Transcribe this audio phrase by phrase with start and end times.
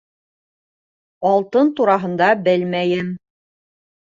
[1.31, 3.13] —Алтын тураһында белмәйем...